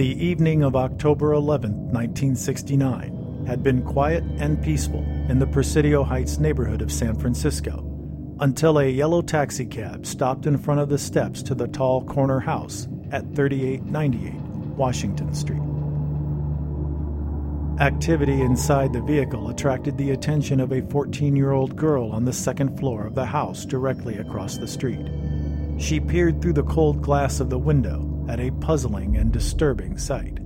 [0.00, 6.38] The evening of October 11, 1969, had been quiet and peaceful in the Presidio Heights
[6.38, 7.84] neighborhood of San Francisco
[8.40, 12.88] until a yellow taxicab stopped in front of the steps to the tall corner house
[13.12, 14.32] at 3898
[14.74, 15.60] Washington Street.
[17.78, 22.32] Activity inside the vehicle attracted the attention of a 14 year old girl on the
[22.32, 25.06] second floor of the house directly across the street.
[25.78, 30.38] She peered through the cold glass of the window at a puzzling and disturbing sight.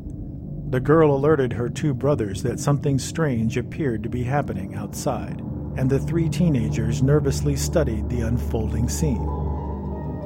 [0.70, 5.40] The girl alerted her two brothers that something strange appeared to be happening outside,
[5.76, 9.28] and the three teenagers nervously studied the unfolding scene.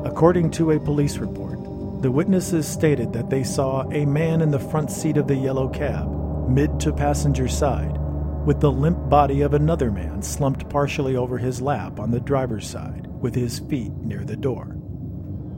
[0.04, 1.58] According to a police report,
[2.00, 5.68] the witnesses stated that they saw a man in the front seat of the yellow
[5.68, 6.08] cab
[6.48, 7.98] mid to passenger side,
[8.46, 12.66] with the limp body of another man slumped partially over his lap on the driver's
[12.66, 14.77] side, with his feet near the door.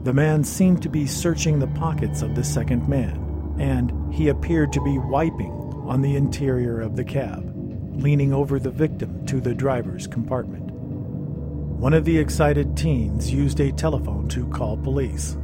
[0.03, 4.73] The man seemed to be searching the pockets of the second man, and he appeared
[4.73, 5.51] to be wiping
[5.85, 7.53] on the interior of the cab,
[8.01, 10.71] leaning over the victim to the driver's compartment.
[10.71, 15.37] One of the excited teens used a telephone to call police.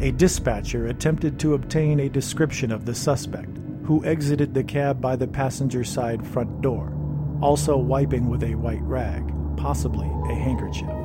[0.00, 5.16] A dispatcher attempted to obtain a description of the suspect, who exited the cab by
[5.16, 6.92] the passenger side front door,
[7.40, 9.24] also wiping with a white rag,
[9.56, 11.01] possibly a handkerchief.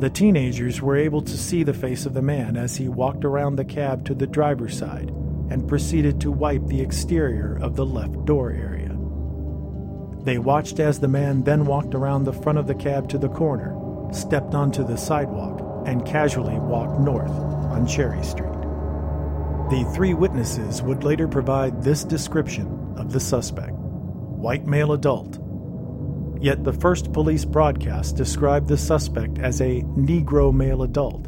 [0.00, 3.56] The teenagers were able to see the face of the man as he walked around
[3.56, 5.10] the cab to the driver's side
[5.50, 8.90] and proceeded to wipe the exterior of the left door area.
[10.24, 13.28] They watched as the man then walked around the front of the cab to the
[13.28, 13.76] corner,
[14.12, 18.50] stepped onto the sidewalk, and casually walked north on Cherry Street.
[19.70, 25.38] The three witnesses would later provide this description of the suspect white male adult.
[26.44, 31.26] Yet the first police broadcast described the suspect as a Negro male adult.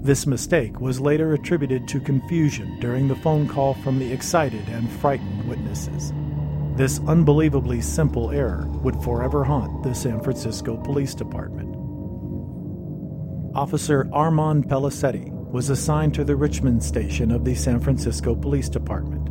[0.00, 4.88] This mistake was later attributed to confusion during the phone call from the excited and
[4.88, 6.12] frightened witnesses.
[6.76, 11.74] This unbelievably simple error would forever haunt the San Francisco Police Department.
[13.56, 19.28] Officer Armond Pelissetti was assigned to the Richmond station of the San Francisco Police Department.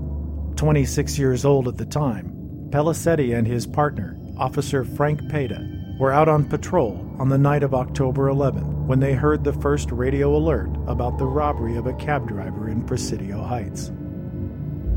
[0.58, 2.36] 26 years old at the time,
[2.70, 7.76] Pelissetti and his partner, Officer Frank Peda, were out on patrol on the night of
[7.76, 12.28] October 11 when they heard the first radio alert about the robbery of a cab
[12.28, 13.92] driver in Presidio Heights.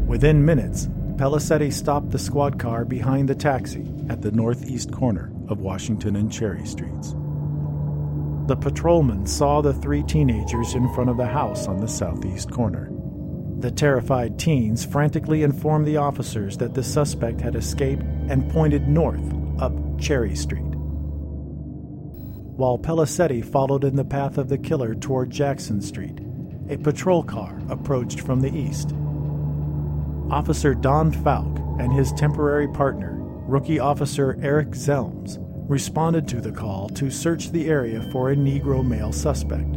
[0.06, 5.61] Within minutes, Pelissetti stopped the squad car behind the taxi at the northeast corner of
[5.61, 7.15] Washington and Cherry Streets.
[8.47, 12.94] The patrolman saw the three teenagers in front of the house on the southeast corner.
[13.61, 19.25] The terrified teens frantically informed the officers that the suspect had escaped and pointed north
[19.59, 20.75] up Cherry Street.
[22.57, 26.21] While Pelissetti followed in the path of the killer toward Jackson Street,
[26.69, 28.93] a patrol car approached from the east.
[30.31, 33.17] Officer Don Fouke and his temporary partner,
[33.47, 35.39] rookie officer Eric Zelms,
[35.69, 39.77] responded to the call to search the area for a Negro male suspect.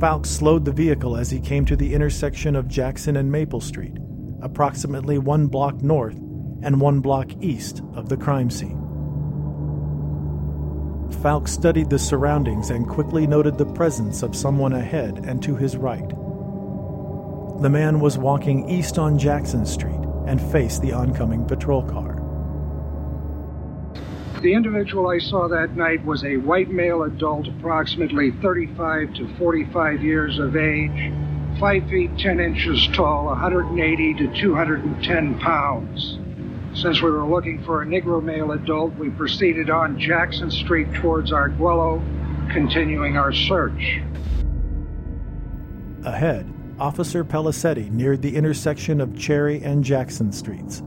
[0.00, 3.98] Fouke slowed the vehicle as he came to the intersection of Jackson and Maple Street,
[4.40, 6.16] approximately one block north
[6.62, 8.78] and one block east of the crime scene.
[11.22, 15.76] Fouke studied the surroundings and quickly noted the presence of someone ahead and to his
[15.76, 16.08] right.
[17.60, 22.09] The man was walking east on Jackson Street and faced the oncoming patrol car.
[24.42, 30.02] The individual I saw that night was a white male adult, approximately 35 to 45
[30.02, 31.12] years of age,
[31.60, 36.18] 5 feet 10 inches tall, 180 to 210 pounds.
[36.72, 41.32] Since we were looking for a Negro male adult, we proceeded on Jackson Street towards
[41.32, 42.02] Arguello,
[42.50, 44.00] continuing our search.
[46.06, 50.82] Ahead, Officer Pelissetti neared the intersection of Cherry and Jackson Streets.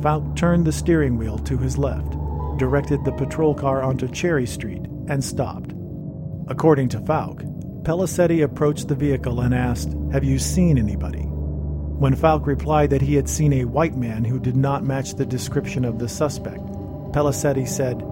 [0.00, 2.12] Fouke turned the steering wheel to his left,
[2.58, 5.72] directed the patrol car onto Cherry Street, and stopped.
[6.48, 7.42] According to Fouke,
[7.84, 11.22] Pelissetti approached the vehicle and asked, Have you seen anybody?
[11.22, 15.24] When Fouke replied that he had seen a white man who did not match the
[15.24, 16.62] description of the suspect,
[17.12, 18.02] Pelissetti said,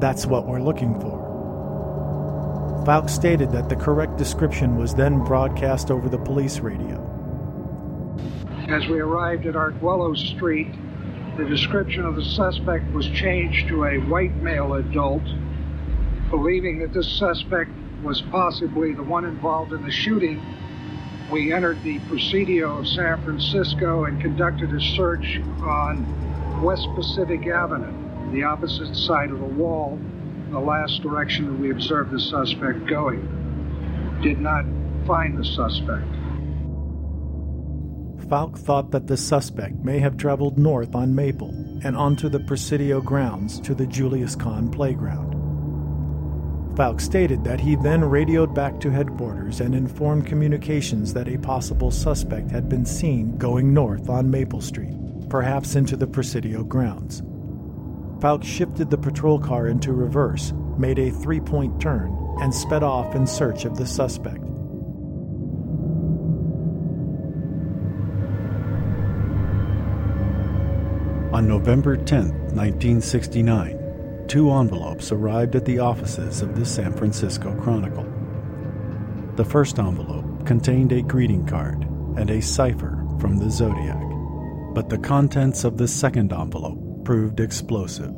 [0.00, 1.24] That's what we're looking for.
[2.86, 7.00] Fouke stated that the correct description was then broadcast over the police radio.
[8.68, 10.68] As we arrived at Arguello Street,
[11.36, 15.22] the description of the suspect was changed to a white male adult.
[16.30, 17.70] Believing that this suspect
[18.04, 20.40] was possibly the one involved in the shooting,
[21.30, 28.32] we entered the Presidio of San Francisco and conducted a search on West Pacific Avenue,
[28.32, 29.98] the opposite side of the wall,
[30.50, 34.20] the last direction that we observed the suspect going.
[34.22, 34.64] Did not
[35.06, 36.13] find the suspect.
[38.34, 41.50] Fouke thought that the suspect may have traveled north on Maple
[41.84, 45.34] and onto the Presidio grounds to the Julius Kahn playground.
[46.76, 51.92] Fouke stated that he then radioed back to headquarters and informed communications that a possible
[51.92, 54.96] suspect had been seen going north on Maple Street,
[55.28, 57.22] perhaps into the Presidio grounds.
[58.18, 62.10] Fouke shifted the patrol car into reverse, made a three point turn,
[62.40, 64.44] and sped off in search of the suspect.
[71.34, 78.06] On November 10, 1969, two envelopes arrived at the offices of the San Francisco Chronicle.
[79.34, 84.00] The first envelope contained a greeting card and a cipher from the Zodiac,
[84.74, 88.12] but the contents of the second envelope proved explosive.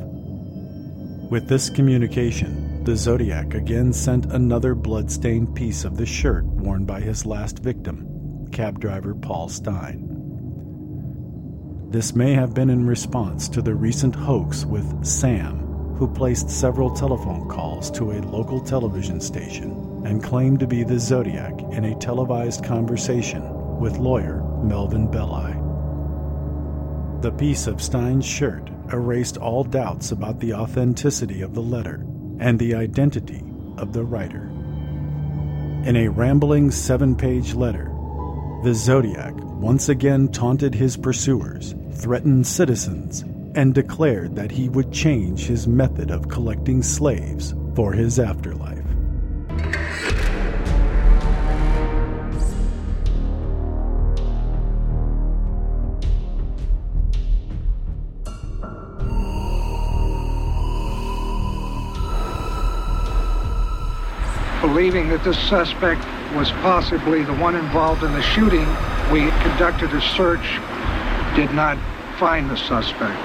[1.31, 7.01] With this communication, the Zodiac again sent another blood-stained piece of the shirt worn by
[7.01, 10.16] his last victim, cab driver Paul Stine.
[11.88, 15.67] This may have been in response to the recent hoax with Sam
[15.97, 20.99] who placed several telephone calls to a local television station and claimed to be the
[20.99, 23.43] Zodiac in a televised conversation
[23.79, 25.55] with lawyer Melvin Belli.
[27.23, 32.05] The piece of Stine's shirt erased all doubts about the authenticity of the letter
[32.41, 33.43] and the identity
[33.79, 34.50] of the writer.
[35.87, 37.95] In a rambling seven page letter,
[38.67, 43.23] the Zodiac once again taunted his pursuers, threatened citizens,
[43.55, 48.83] and declared that he would change his method of collecting slaves for his afterlife.
[64.61, 68.67] Believing that this suspect was possibly the one involved in the shooting,
[69.12, 70.58] we conducted a search,
[71.37, 71.78] did not
[72.19, 73.20] find the suspect.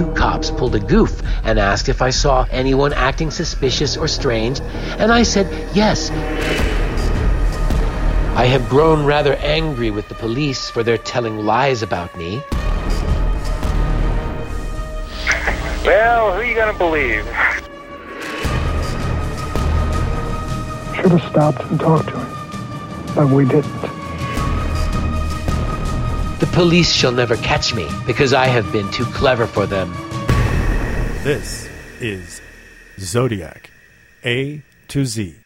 [0.00, 4.60] two cops pulled a goof and asked if I saw anyone acting suspicious or strange,
[4.60, 6.10] and I said yes.
[8.38, 12.40] I have grown rather angry with the police for their telling lies about me.
[15.90, 17.24] Well, who are you gonna believe?
[20.94, 23.80] Should have stopped and talked to him, but we didn't.
[26.38, 29.92] The police shall never catch me because I have been too clever for them.
[31.24, 32.40] This is
[33.00, 33.68] Zodiac
[34.24, 35.39] A to Z.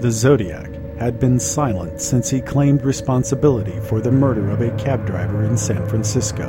[0.00, 5.04] The Zodiac had been silent since he claimed responsibility for the murder of a cab
[5.04, 6.48] driver in San Francisco.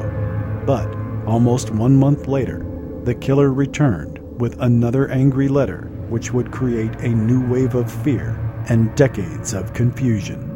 [0.65, 0.87] But
[1.27, 2.65] almost one month later,
[3.03, 8.39] the killer returned with another angry letter which would create a new wave of fear
[8.69, 10.47] and decades of confusion.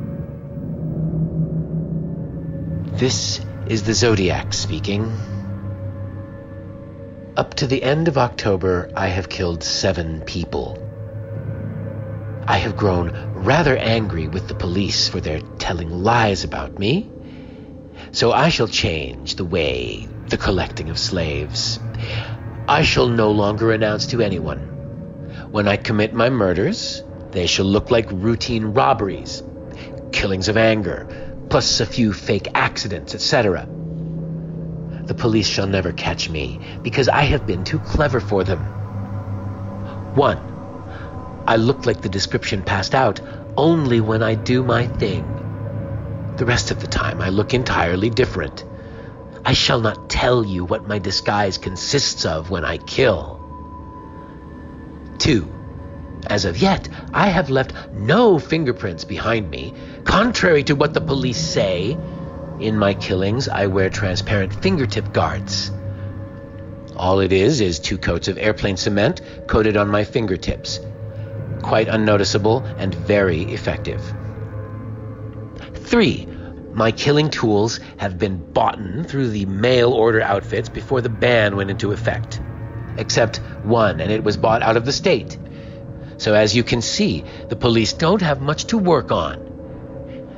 [2.94, 5.12] This is the Zodiac speaking.
[7.36, 10.85] Up to the end of October, I have killed seven people.
[12.48, 17.10] I have grown rather angry with the police for their telling lies about me.
[18.12, 21.80] So I shall change the way, the collecting of slaves.
[22.68, 24.60] I shall no longer announce to anyone.
[25.52, 29.42] When I commit my murders, they shall look like routine robberies,
[30.12, 31.08] killings of anger,
[31.50, 33.68] plus a few fake accidents, etc.
[35.06, 38.60] The police shall never catch me because I have been too clever for them.
[40.16, 40.55] 1.
[41.48, 43.22] I look like the description passed out
[43.56, 45.24] only when I do my thing.
[46.38, 48.66] The rest of the time, I look entirely different.
[49.46, 53.40] I shall not tell you what my disguise consists of when I kill.
[55.20, 55.48] 2.
[56.28, 59.74] As of yet, I have left no fingerprints behind me,
[60.04, 61.96] contrary to what the police say.
[62.60, 65.72] In my killings, I wear transparent fingertip guards.
[66.96, 70.80] All it is is two coats of airplane cement coated on my fingertips.
[71.62, 74.02] Quite unnoticeable and very effective.
[75.74, 76.28] 3.
[76.74, 81.72] My killing tools have been bought through the mail order outfits before the ban went
[81.72, 82.42] into effect.
[82.98, 85.38] Except one, and it was bought out of the state.
[86.18, 89.55] So as you can see, the police don't have much to work on.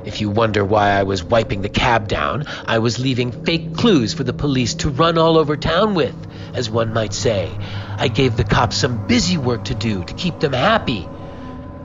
[0.08, 4.14] If you wonder why I was wiping the cab down, I was leaving fake clues
[4.14, 6.16] for the police to run all over town with,
[6.54, 7.50] as one might say.
[7.98, 11.06] I gave the cops some busy work to do to keep them happy.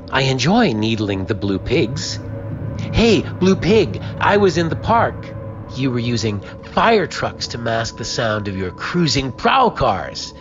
[0.09, 2.17] I enjoy needling the blue pigs.
[2.93, 5.15] Hey, Blue Pig, I was in the park.
[5.75, 6.39] You were using
[6.71, 10.33] fire trucks to mask the sound of your cruising prowl cars.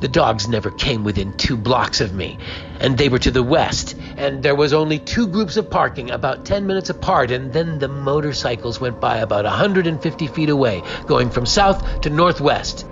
[0.00, 2.38] The dogs never came within two blocks of me,
[2.80, 6.44] and they were to the west, and there was only two groups of parking about
[6.44, 11.46] 10 minutes apart, and then the motorcycles went by about 150 feet away, going from
[11.46, 12.86] south to northwest.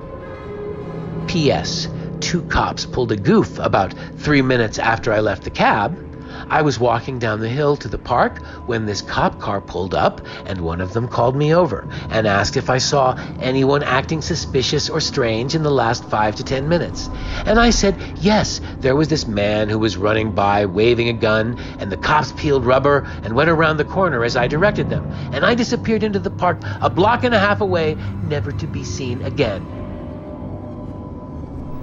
[1.27, 1.89] P.S.
[2.21, 6.12] Two cops pulled a goof about three minutes after I left the cab.
[6.49, 10.21] I was walking down the hill to the park when this cop car pulled up,
[10.47, 14.89] and one of them called me over and asked if I saw anyone acting suspicious
[14.89, 17.09] or strange in the last five to ten minutes.
[17.47, 21.59] And I said, yes, there was this man who was running by waving a gun,
[21.79, 25.11] and the cops peeled rubber and went around the corner as I directed them.
[25.33, 28.85] And I disappeared into the park a block and a half away, never to be
[28.85, 29.67] seen again.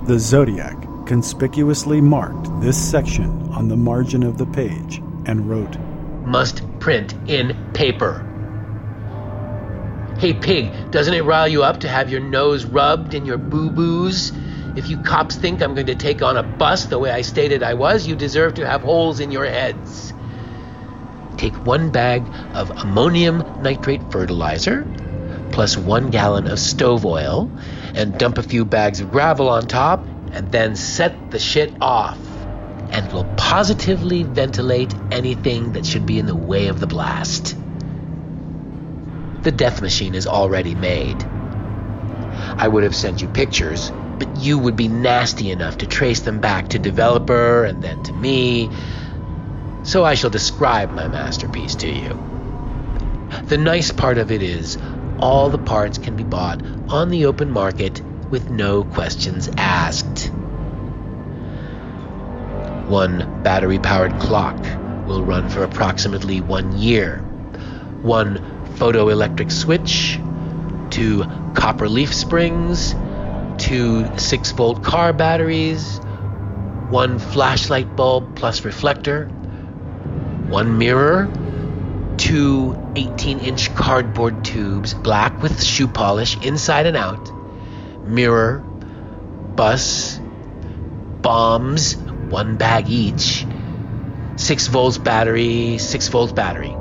[0.06, 5.75] The Zodiac conspicuously marked this section on the margin of the page and wrote,
[6.24, 8.24] Must print in paper.
[10.20, 13.72] Hey, pig, doesn't it rile you up to have your nose rubbed in your boo
[13.72, 14.32] boos?
[14.75, 17.63] If you cops think I'm going to take on a bus the way I stated
[17.63, 20.13] I was, you deserve to have holes in your heads.
[21.38, 22.24] Take one bag
[22.54, 24.86] of ammonium nitrate fertilizer,
[25.51, 27.50] plus one gallon of stove oil,
[27.96, 32.18] and dump a few bags of gravel on top, and then set the shit off.
[32.92, 37.56] And will positively ventilate anything that should be in the way of the blast.
[39.44, 41.24] The death machine is already made.
[42.58, 46.40] I would have sent you pictures, but you would be nasty enough to trace them
[46.40, 48.70] back to developer and then to me.
[49.84, 52.20] So I shall describe my masterpiece to you.
[53.48, 54.78] The nice part of it is
[55.20, 60.32] all the parts can be bought on the open market with no questions asked.
[62.88, 64.58] One battery powered clock
[65.08, 67.18] will run for approximately one year.
[68.02, 68.38] One
[68.76, 70.20] photoelectric switch,
[70.90, 72.96] two copper leaf springs,
[73.58, 76.00] two 6 volt car batteries,
[76.90, 79.28] one flashlight bulb plus reflector,
[80.48, 81.32] one mirror,
[82.18, 87.32] two 18 inch cardboard tubes, black with shoe polish inside and out,
[88.10, 88.60] mirror,
[89.56, 90.20] bus,
[91.22, 91.96] bombs,
[92.30, 93.46] one bag each,
[94.36, 96.75] 6 volts battery, 6 volts battery.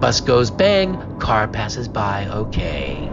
[0.00, 3.10] Bus goes bang, car passes by okay.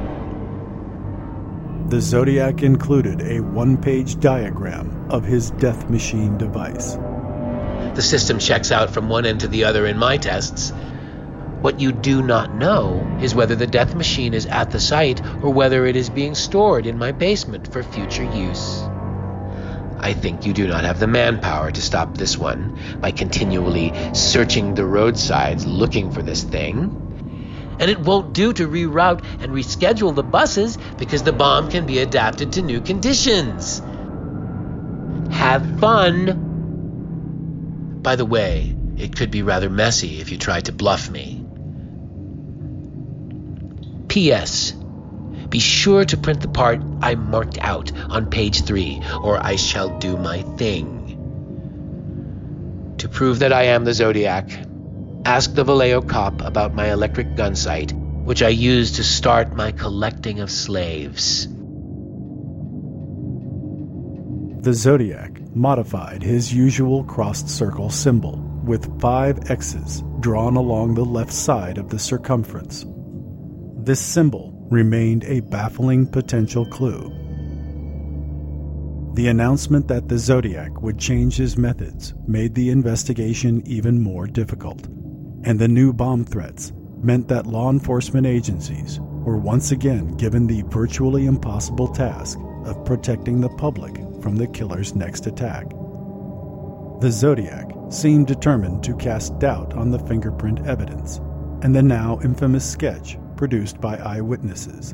[1.88, 6.96] The Zodiac included a one page diagram of his death machine device.
[7.96, 10.74] The system checks out from one end to the other in my tests.
[11.64, 15.54] What you do not know is whether the death machine is at the site or
[15.54, 18.82] whether it is being stored in my basement for future use.
[19.98, 24.74] I think you do not have the manpower to stop this one by continually searching
[24.74, 27.78] the roadsides looking for this thing.
[27.80, 32.00] And it won't do to reroute and reschedule the buses because the bomb can be
[32.00, 33.82] adapted to new conditions.
[35.32, 36.42] Have fun.
[38.02, 41.43] By the way, it could be rather messy if you tried to bluff me.
[44.14, 44.74] P.S.
[45.50, 49.98] Be sure to print the part I marked out on page 3, or I shall
[49.98, 51.18] do my thing.
[53.00, 54.52] To prove that I am the Zodiac,
[55.26, 59.72] ask the Vallejo cop about my electric gun sight, which I used to start my
[59.72, 61.48] collecting of slaves.
[64.62, 71.34] The Zodiac modified his usual crossed circle symbol with five X's drawn along the left
[71.34, 72.86] side of the circumference.
[73.86, 77.12] This symbol remained a baffling potential clue.
[79.16, 84.88] The announcement that the Zodiac would change his methods made the investigation even more difficult,
[85.44, 86.72] and the new bomb threats
[87.02, 93.42] meant that law enforcement agencies were once again given the virtually impossible task of protecting
[93.42, 95.70] the public from the killer's next attack.
[97.02, 101.20] The Zodiac seemed determined to cast doubt on the fingerprint evidence
[101.64, 104.94] and the now infamous sketch produced by eyewitnesses.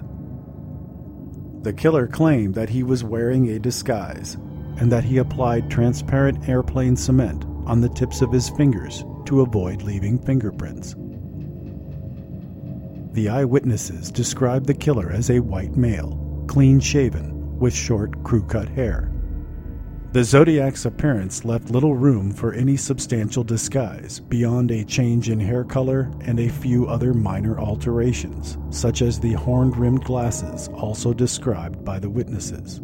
[1.62, 4.36] The killer claimed that he was wearing a disguise
[4.78, 9.82] and that he applied transparent airplane cement on the tips of his fingers to avoid
[9.82, 10.96] leaving fingerprints.
[13.12, 18.70] The eyewitnesses described the killer as a white male, clean shaven, with short crew cut
[18.70, 19.09] hair.
[20.12, 25.64] The Zodiac's appearance left little room for any substantial disguise beyond a change in hair
[25.64, 31.86] color and a few other minor alterations, such as the horn rimmed glasses also described
[31.86, 32.82] by the witnesses.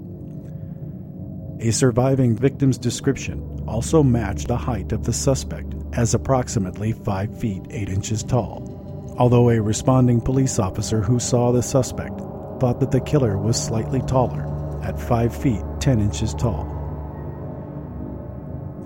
[1.62, 7.64] A surviving victim's description also matched the height of the suspect as approximately 5 feet
[7.72, 12.20] 8 inches tall, although a responding police officer who saw the suspect
[12.60, 14.46] thought that the killer was slightly taller,
[14.84, 16.75] at 5 feet 10 inches tall.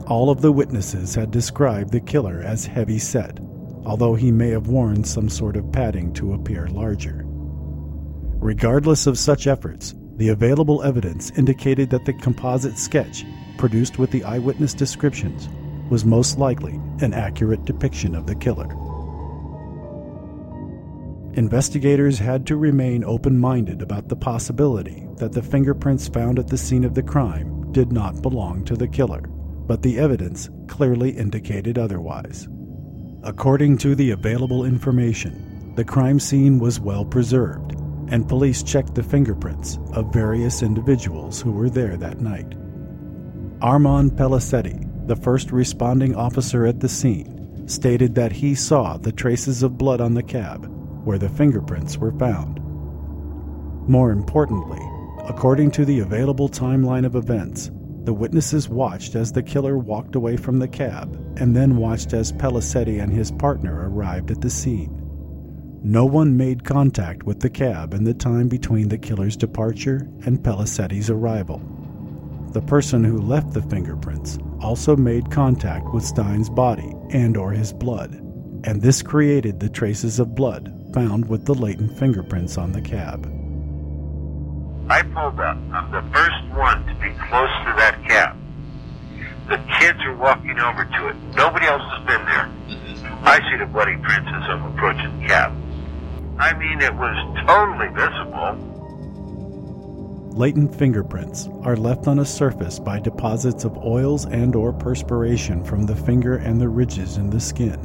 [0.09, 3.39] All of the witnesses had described the killer as heavy set,
[3.85, 7.21] although he may have worn some sort of padding to appear larger.
[7.25, 13.23] Regardless of such efforts, the available evidence indicated that the composite sketch,
[13.59, 15.47] produced with the eyewitness descriptions,
[15.91, 18.67] was most likely an accurate depiction of the killer.
[21.35, 26.57] Investigators had to remain open minded about the possibility that the fingerprints found at the
[26.57, 29.21] scene of the crime did not belong to the killer
[29.69, 32.47] but the evidence clearly indicated otherwise.
[33.21, 37.73] According to the available information, the crime scene was well preserved,
[38.07, 42.49] and police checked the fingerprints of various individuals who were there that night.
[43.59, 49.61] Armond Pelissetti, the first responding officer at the scene, stated that he saw the traces
[49.61, 50.65] of blood on the cab
[51.05, 52.59] where the fingerprints were found.
[53.87, 54.81] More importantly,
[55.27, 57.69] according to the available timeline of events,
[58.03, 62.31] the witnesses watched as the killer walked away from the cab and then watched as
[62.31, 64.95] Pelissetti and his partner arrived at the scene.
[65.83, 70.43] No one made contact with the cab in the time between the killer's departure and
[70.43, 71.61] Pelissetti's arrival.
[72.51, 77.71] The person who left the fingerprints also made contact with Stine's body and or his
[77.71, 78.15] blood,
[78.65, 83.38] and this created the traces of blood found with the latent fingerprints on the cab.
[84.89, 85.55] I pulled up.
[85.71, 88.35] I'm the first one to be close to that cab.
[89.47, 91.15] The kids are walking over to it.
[91.35, 92.49] Nobody else has been there.
[93.21, 95.53] I see the bloody prints as I'm approaching the cab.
[96.39, 97.15] I mean, it was
[97.45, 98.65] totally visible.
[100.35, 105.85] Latent fingerprints are left on a surface by deposits of oils and or perspiration from
[105.85, 107.77] the finger and the ridges in the skin.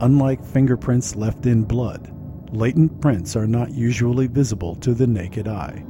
[0.00, 2.12] Unlike fingerprints left in blood,
[2.52, 5.84] latent prints are not usually visible to the naked eye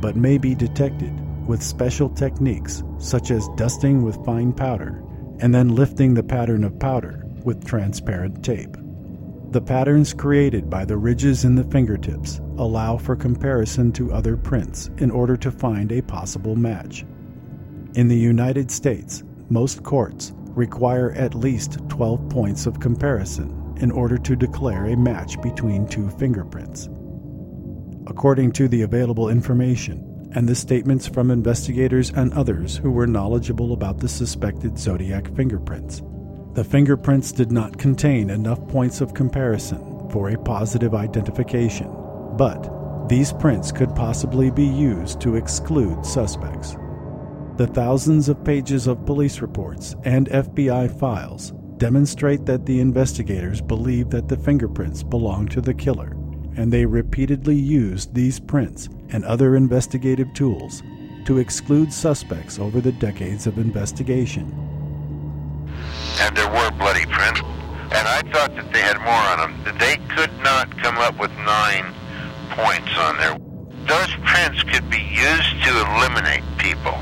[0.00, 1.12] but may be detected
[1.46, 5.02] with special techniques such as dusting with fine powder
[5.40, 8.76] and then lifting the pattern of powder with transparent tape.
[9.50, 14.90] The patterns created by the ridges in the fingertips allow for comparison to other prints
[14.98, 17.04] in order to find a possible match.
[17.94, 24.18] In the United States, most courts require at least 12 points of comparison in order
[24.18, 26.88] to declare a match between two fingerprints
[28.06, 33.72] according to the available information and the statements from investigators and others who were knowledgeable
[33.72, 36.02] about the suspected Zodiac fingerprints.
[36.54, 41.90] The fingerprints did not contain enough points of comparison for a positive identification,
[42.36, 46.76] but these prints could possibly be used to exclude suspects.
[47.56, 54.10] The thousands of pages of police reports and FBI files demonstrate that the investigators believe
[54.10, 56.15] that the fingerprints belong to the killer
[56.56, 60.82] and they repeatedly used these prints and other investigative tools
[61.26, 64.44] to exclude suspects over the decades of investigation.
[66.20, 69.78] And there were bloody prints, and I thought that they had more on them.
[69.78, 71.92] They could not come up with nine
[72.50, 73.38] points on there.
[73.86, 76.94] Those prints could be used to eliminate people.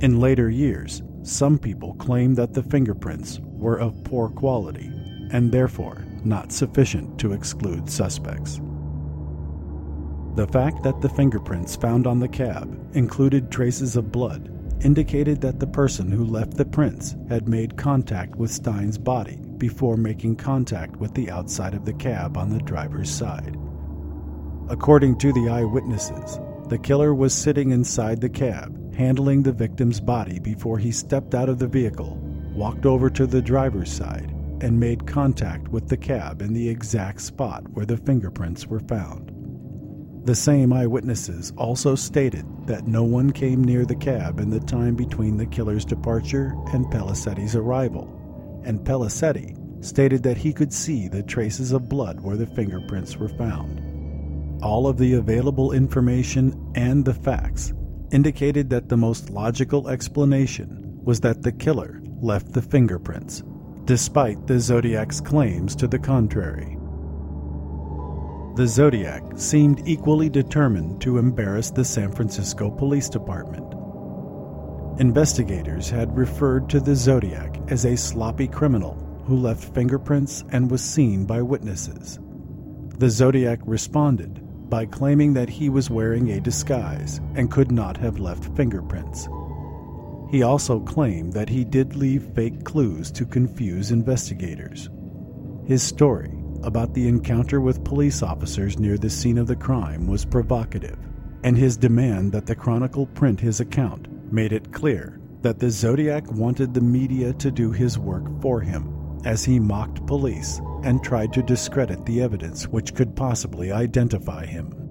[0.00, 4.90] In later years, some people claimed that the fingerprints were of poor quality
[5.30, 8.60] and therefore not sufficient to exclude suspects.
[10.34, 14.52] The fact that the fingerprints found on the cab included traces of blood
[14.84, 19.96] indicated that the person who left the prints had made contact with Stine's body before
[19.96, 23.56] making contact with the outside of the cab on the driver's side.
[24.68, 30.38] According to the eyewitnesses, the killer was sitting inside the cab, handling the victim's body
[30.38, 32.18] before he stepped out of the vehicle,
[32.54, 37.20] walked over to the driver's side, and made contact with the cab in the exact
[37.20, 39.32] spot where the fingerprints were found.
[40.26, 44.96] The same eyewitnesses also stated that no one came near the cab in the time
[44.96, 51.22] between the killer's departure and Pelissetti's arrival, and Pelissetti stated that he could see the
[51.22, 53.80] traces of blood where the fingerprints were found.
[54.64, 57.72] All of the available information and the facts
[58.10, 63.44] indicated that the most logical explanation was that the killer left the fingerprints
[63.86, 66.76] despite the Zodiac's claims to the contrary.
[68.56, 73.74] The Zodiac seemed equally determined to embarrass the San Francisco Police Department.
[74.98, 78.94] Investigators had referred to the Zodiac as a sloppy criminal
[79.26, 82.18] who left fingerprints and was seen by witnesses.
[82.98, 88.18] The Zodiac responded by claiming that he was wearing a disguise and could not have
[88.18, 89.28] left fingerprints.
[90.36, 94.90] He also claimed that he did leave fake clues to confuse investigators.
[95.64, 96.30] His story
[96.62, 100.98] about the encounter with police officers near the scene of the crime was provocative,
[101.42, 106.30] and his demand that the Chronicle print his account made it clear that the Zodiac
[106.30, 111.32] wanted the media to do his work for him, as he mocked police and tried
[111.32, 114.85] to discredit the evidence which could possibly identify him.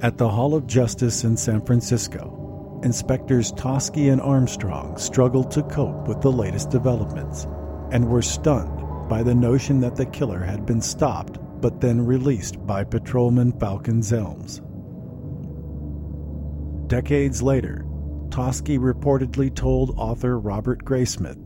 [0.00, 6.06] At the Hall of Justice in San Francisco, inspectors Toschi and Armstrong struggled to cope
[6.06, 7.48] with the latest developments
[7.90, 12.64] and were stunned by the notion that the killer had been stopped but then released
[12.64, 14.60] by patrolman Fouke and Zelms.
[16.86, 17.84] Decades later,
[18.28, 21.42] Toschi reportedly told author Robert Graysmith,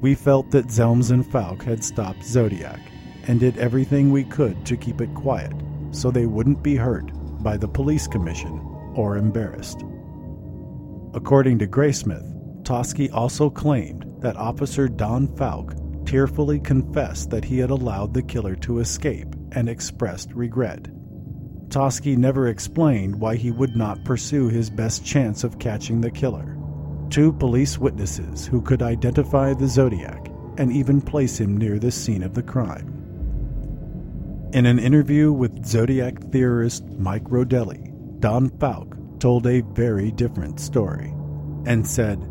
[0.00, 2.80] We felt that Zelms and Fouke had stopped Zodiac
[3.24, 5.52] and did everything we could to keep it quiet
[5.90, 7.10] so they wouldn't be hurt
[7.44, 8.58] by the police commission
[8.96, 9.84] or embarrassed.
[11.14, 12.28] According to Graysmith,
[12.64, 18.56] Toschi also claimed that Officer Don Fouke tearfully confessed that he had allowed the killer
[18.56, 20.88] to escape and expressed regret.
[21.68, 26.56] Toschi never explained why he would not pursue his best chance of catching the killer.
[27.10, 32.22] Two police witnesses who could identify the Zodiac and even place him near the scene
[32.22, 33.03] of the crime.
[34.54, 37.90] In an interview with Zodiac theorist Mike Rodelli,
[38.20, 41.12] Don Fouke told a very different story
[41.66, 42.24] and said,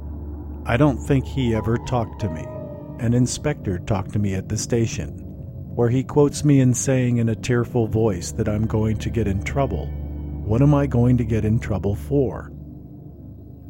[0.65, 2.45] I don't think he ever talked to me.
[2.99, 5.09] An inspector talked to me at the station,
[5.75, 9.27] where he quotes me in saying in a tearful voice that I'm going to get
[9.27, 9.87] in trouble.
[10.45, 12.53] What am I going to get in trouble for?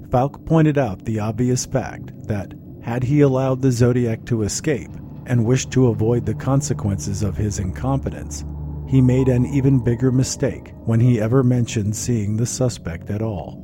[0.10, 4.92] Fouke pointed out the obvious fact that, had he allowed the Zodiac to escape,
[5.26, 8.46] and wished to avoid the consequences of his incompetence,
[8.88, 13.64] he made an even bigger mistake when he ever mentioned seeing the suspect at all.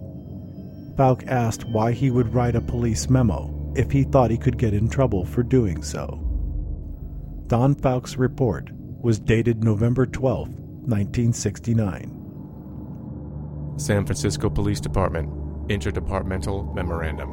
[0.98, 4.74] Fouke asked why he would write a police memo if he thought he could get
[4.74, 6.26] in trouble for doing so.
[7.48, 8.70] Don Fouke's report
[9.02, 12.16] was dated November 12, 1969.
[13.78, 15.30] San Francisco Police Department
[15.70, 17.30] Interdepartmental Memorandum.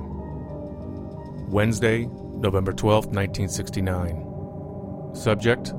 [1.51, 5.15] Wednesday, November 12, 1969.
[5.15, 5.73] Subject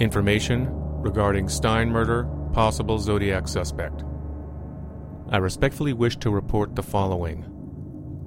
[0.00, 0.68] Information
[1.02, 4.02] regarding Stine murder, possible Zodiac suspect.
[5.30, 7.44] I respectfully wish to report the following.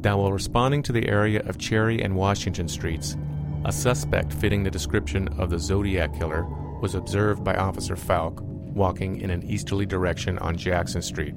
[0.01, 3.17] That while responding to the area of Cherry and Washington Streets,
[3.65, 6.45] a suspect fitting the description of the Zodiac killer
[6.81, 11.35] was observed by Officer Fouke walking in an easterly direction on Jackson Street,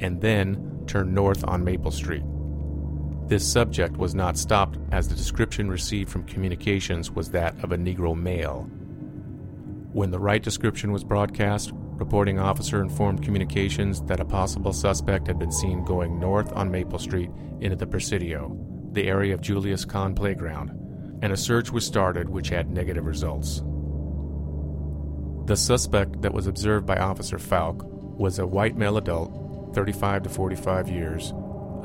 [0.00, 2.22] and then turned north on Maple Street.
[3.30, 7.76] This subject was not stopped as the description received from communications was that of a
[7.76, 8.62] Negro male.
[9.92, 15.38] When the right description was broadcast, reporting officer informed communications that a possible suspect had
[15.38, 18.58] been seen going north on Maple Street into the Presidio,
[18.90, 20.70] the area of Julius Kahn Playground,
[21.22, 23.62] and a search was started which had negative results.
[25.46, 30.28] The suspect that was observed by Officer Fouke was a white male adult, 35 to
[30.28, 31.32] 45 years,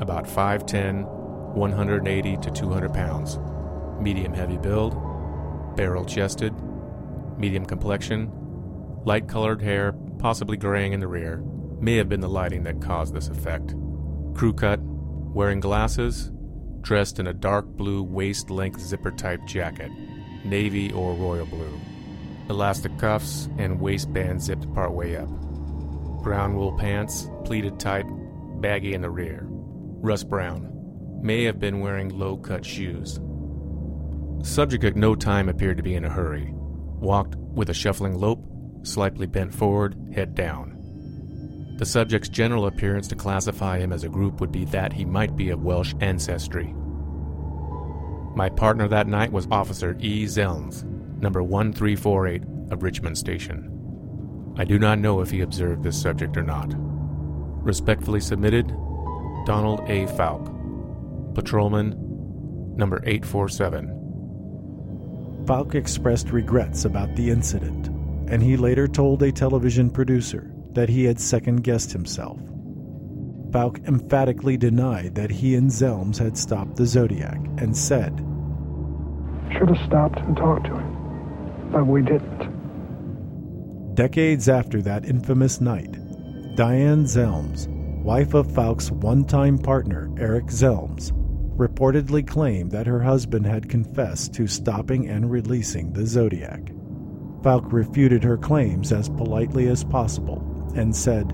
[0.00, 1.16] about 5'10,
[1.56, 3.38] 180 to 200 pounds,
[3.98, 4.94] medium heavy build,
[5.74, 6.54] barrel chested,
[7.38, 8.30] medium complexion,
[9.04, 11.42] light colored hair, possibly graying in the rear.
[11.80, 13.74] May have been the lighting that caused this effect.
[14.34, 16.30] Crew cut, wearing glasses,
[16.82, 19.90] dressed in a dark blue waist length zipper type jacket,
[20.44, 21.80] navy or royal blue.
[22.50, 25.28] Elastic cuffs and waistband zipped partway up.
[26.22, 28.04] Brown wool pants, pleated tight,
[28.60, 29.46] baggy in the rear.
[29.48, 30.75] Rust brown,
[31.22, 33.20] may have been wearing low cut shoes.
[34.42, 36.52] Subject at no time appeared to be in a hurry.
[36.52, 38.44] Walked with a shuffling lope,
[38.82, 40.72] slightly bent forward, head down.
[41.78, 45.36] The subject's general appearance to classify him as a group would be that he might
[45.36, 46.74] be of Welsh ancestry.
[48.34, 50.24] My partner that night was Officer E.
[50.24, 50.84] Zelms,
[51.20, 53.72] number 1348 of Richmond Station.
[54.58, 56.72] I do not know if he observed this subject or not.
[56.76, 58.68] Respectfully submitted,
[59.44, 60.06] Donald A.
[60.06, 60.55] Fouke,
[61.36, 61.90] Patrolman
[62.78, 65.44] number 847.
[65.44, 67.88] Fouke expressed regrets about the incident,
[68.30, 72.40] and he later told a television producer that he had second guessed himself.
[73.50, 78.16] Fouke emphatically denied that he and Zelms had stopped the Zodiac and said,
[79.52, 83.94] Should have stopped and talked to him, but we didn't.
[83.94, 85.92] Decades after that infamous night,
[86.56, 87.68] Diane Zelms,
[88.02, 91.12] wife of Fouke's one time partner Eric Zelms,
[91.56, 96.70] reportedly claimed that her husband had confessed to stopping and releasing the Zodiac.
[97.42, 101.32] Fouke refuted her claims as politely as possible and said,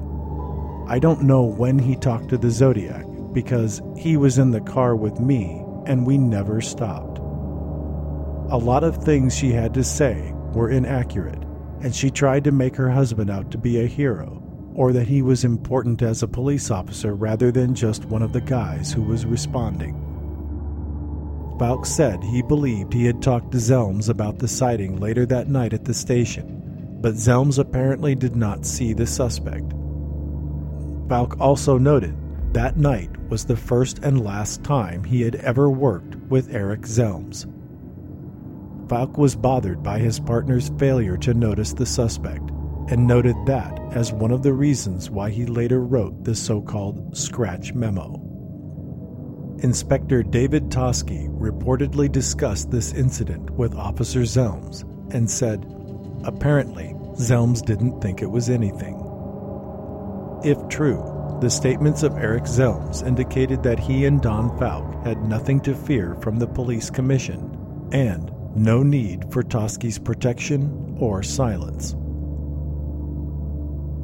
[0.87, 4.95] I don't know when he talked to the Zodiac because he was in the car
[4.95, 7.19] with me and we never stopped.
[7.19, 11.43] A lot of things she had to say were inaccurate,
[11.81, 14.39] and she tried to make her husband out to be a hero
[14.75, 18.41] or that he was important as a police officer rather than just one of the
[18.41, 20.02] guys who was responding.
[21.59, 25.73] Fouke said he believed he had talked to Zelms about the sighting later that night
[25.73, 29.71] at the station, but Zelms apparently did not see the suspect.
[31.09, 32.17] Fouke also noted
[32.55, 37.47] that night was the first and last time he had ever worked with Eric Zelms.
[38.89, 42.51] Fouke was bothered by his partner's failure to notice the suspect
[42.89, 47.17] and noted that as one of the reasons why he later wrote the so called
[47.17, 48.22] scratch memo.
[49.63, 54.83] Inspector David Toschi reportedly discussed this incident with Officer Zelms
[55.15, 55.65] and said,
[56.25, 58.97] apparently, Zelms didn't think it was anything.
[60.45, 65.61] If true, the statements of Eric Zelms indicated that he and Don Fouke had nothing
[65.61, 71.93] to fear from the police commission and no need for Toschi's protection or silence.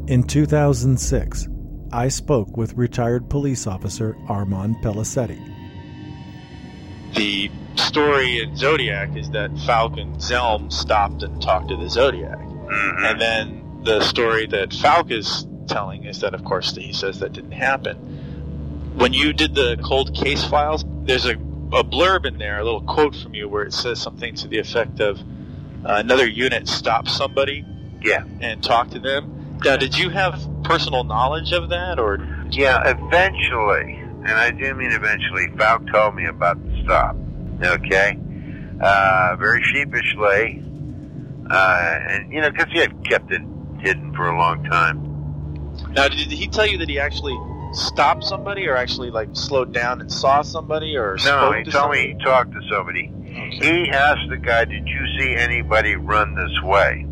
[0.09, 1.49] In 2006,
[1.93, 5.41] I spoke with retired police officer Armond Pelissetti.
[7.15, 12.39] The story in Zodiac is that Fouke and Zelm stopped and talked to the Zodiac.
[12.39, 13.05] Mm-hmm.
[13.05, 17.33] And then the story that Fouke is telling is that, of course, he says that
[17.33, 17.97] didn't happen.
[18.97, 22.83] When you did the cold case files, there's a, a blurb in there, a little
[22.83, 25.23] quote from you, where it says something to the effect of uh,
[25.85, 27.65] another unit stopped somebody
[28.03, 28.25] Yeah.
[28.41, 29.59] and talked to them.
[29.65, 32.19] Now, did you have personal knowledge of that, or
[32.51, 37.17] Yeah, eventually, and I do mean eventually, Fouke told me about the stop.
[37.63, 38.19] Okay?
[38.81, 40.63] Uh, very sheepishly.
[41.51, 43.41] Uh, and, you know, because he had kept it
[43.81, 45.03] hidden for a long time.
[45.95, 47.37] now did he tell you that he actually
[47.73, 51.83] stopped somebody, or actually like slowed down and saw somebody, or No, he to told
[51.83, 52.09] somebody?
[52.09, 53.13] me he talked to somebody.
[53.51, 57.07] He asked the guy, Did you see anybody run this way?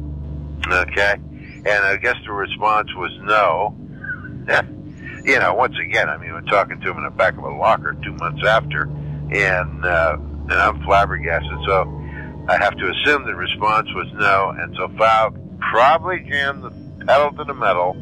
[0.69, 1.17] Okay?
[1.65, 3.77] And I guess the response was no.
[5.25, 7.51] you know, once again, I mean, we're talking to him in the back of a
[7.51, 11.59] locker two months after, and, uh, and I'm flabbergasted.
[11.67, 11.83] So
[12.49, 14.51] I have to assume the response was no.
[14.57, 16.71] And so Fouke probably jammed the
[17.05, 17.97] pedal to the metal,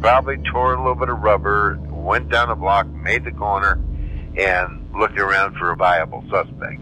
[0.00, 3.78] probably tore a little bit of rubber, went down the block, made the corner,
[4.38, 6.80] and looked around for a viable suspect.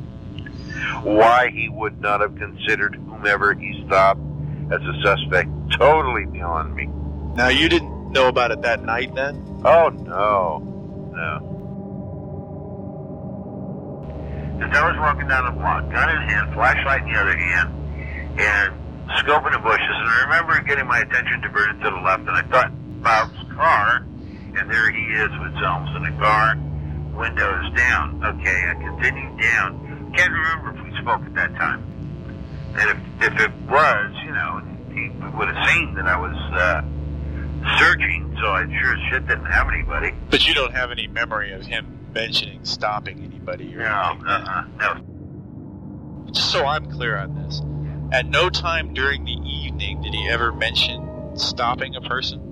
[1.02, 4.20] Why he would not have considered whomever he stopped
[4.70, 6.88] as a suspect, totally beyond me.
[7.34, 9.62] Now you didn't know about it that night, then?
[9.64, 10.58] Oh no,
[11.14, 11.46] no.
[14.62, 17.68] As I was walking down the block, gun in hand, flashlight in the other hand,
[18.38, 18.72] and
[19.24, 22.42] scoping the bushes, and I remember getting my attention diverted to the left, and I
[22.42, 22.70] thought
[23.02, 24.04] Bob's car,
[24.54, 26.56] and there he is with Zelms in the car,
[27.16, 28.22] windows down.
[28.22, 30.12] Okay, I continued down.
[30.14, 31.89] Can't remember if we spoke at that time.
[32.78, 36.82] And if, if it was, you know, he would have seen that I was uh,
[37.78, 40.12] searching, so I sure as shit didn't have anybody.
[40.30, 44.26] But you don't have any memory of him mentioning stopping anybody or No, anything.
[44.26, 46.32] uh-uh, no.
[46.32, 47.60] Just so I'm clear on this,
[48.12, 52.46] at no time during the evening did he ever mention stopping a person.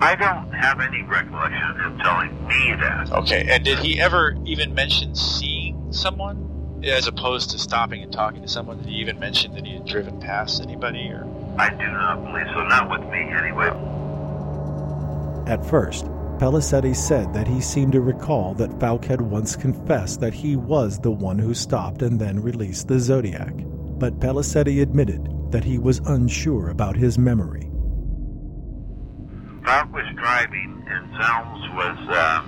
[0.00, 3.10] I don't have any recollection of him telling me that.
[3.12, 6.45] Okay, and did he ever even mention seeing someone
[6.84, 8.78] as opposed to stopping and talking to someone?
[8.78, 11.26] Did he even mention that he had driven past anybody or?
[11.58, 12.62] I do not believe so.
[12.64, 13.70] Not with me, anyway.
[15.46, 16.06] At first,
[16.38, 20.98] Pelissetti said that he seemed to recall that Fouke had once confessed that he was
[20.98, 23.54] the one who stopped and then released the Zodiac,
[23.98, 27.70] but Pelissetti admitted that he was unsure about his memory.
[29.62, 32.42] Fouke was driving, and Zelms was, uh,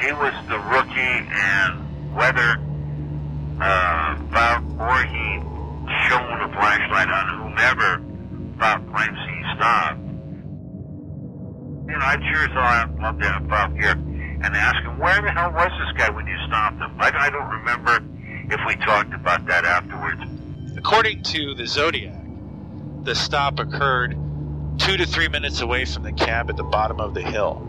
[0.00, 2.58] he was the rookie, and whether
[3.60, 5.40] uh, or he
[6.08, 8.02] shone a flashlight on whomever
[8.90, 10.00] claims he stopped.
[11.86, 15.30] You know, I'd sure I'd love to have Fouke here and ask him, where the
[15.30, 16.90] hell was this guy when you stopped him?
[16.98, 18.02] I, I don't remember
[18.50, 20.22] if we talked about that afterwards.
[20.76, 22.20] According to the Zodiac,
[23.02, 24.16] the stop occurred
[24.78, 27.68] two to three minutes away from the cab at the bottom of the hill.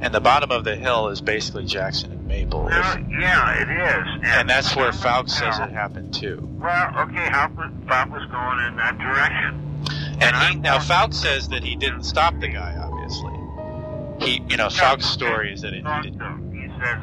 [0.00, 2.68] And the bottom of the hill is basically Jackson Maple.
[2.70, 4.20] Yeah, it is.
[4.24, 6.48] And that's where Fouke says it happened too.
[6.60, 9.62] Well, okay, how Fouke was going in that direction.
[10.20, 13.32] And he, now Fouke says that he didn't stop the guy, obviously.
[14.18, 16.14] He, you know, Fouke's story is that it, he did.
[16.14, 16.98] He says,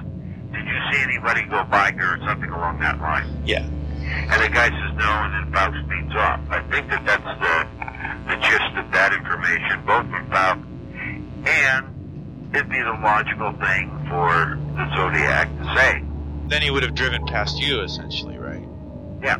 [0.51, 3.65] "Did you see anybody go by here or something along that line?" yeah.
[4.03, 6.39] And the guy says no, and then Fouke speeds off.
[6.49, 10.57] I think that that's the, the gist of that information, both from Falk
[11.45, 11.92] and
[12.53, 16.03] it'd be the logical thing for the Zodiac to say.
[16.47, 18.67] Then he would have driven past you, essentially, right?
[19.21, 19.37] Yeah.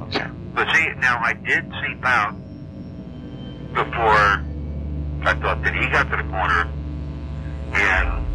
[0.00, 0.26] Okay.
[0.54, 2.36] But see, now I did see Fouke
[3.74, 4.42] before
[5.22, 6.68] I thought that he got to the corner,
[7.74, 8.26] and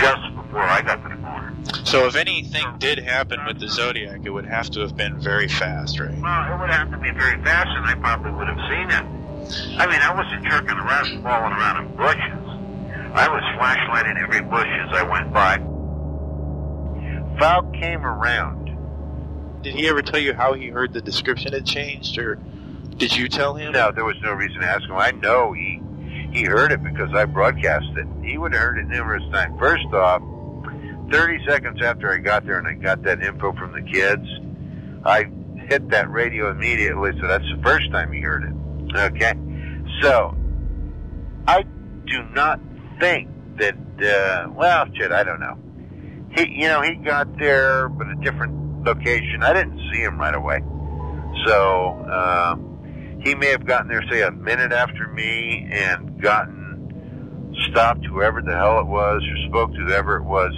[0.00, 1.56] just before I got to the corner.
[1.84, 5.48] So if anything did happen with the Zodiac, it would have to have been very
[5.48, 6.16] fast, right?
[6.20, 9.19] Well, it would have to be very fast, and I probably would have seen it.
[9.78, 12.50] I mean, I wasn't jerking around, falling around in bushes.
[13.12, 15.58] I was flashlighting every bush as I went by.
[17.38, 19.62] Fouke came around.
[19.62, 22.36] Did he ever tell you how he heard the description had changed, or
[22.96, 23.72] did you tell him?
[23.72, 24.96] No, there was no reason to ask him.
[24.96, 25.80] I know he
[26.32, 28.06] he heard it because I broadcast it.
[28.22, 29.58] He would have heard it numerous times.
[29.58, 30.22] First off,
[31.10, 34.28] 30 seconds after I got there and I got that info from the kids,
[35.04, 35.24] I
[35.68, 38.54] hit that radio immediately, so that's the first time he heard it.
[38.94, 39.34] Okay?
[40.02, 40.36] So,
[41.46, 41.62] I
[42.06, 42.60] do not
[42.98, 45.58] think that, uh, well, shit, I don't know.
[46.36, 49.42] He, you know, he got there, but a different location.
[49.42, 50.62] I didn't see him right away.
[51.46, 56.60] So, um, he may have gotten there, say, a minute after me and gotten
[57.70, 60.52] stopped whoever the hell it was or spoke to whoever it was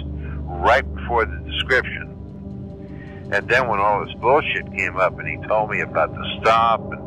[0.63, 3.29] right before the description.
[3.33, 6.81] And then when all this bullshit came up and he told me about the stop
[6.81, 7.01] and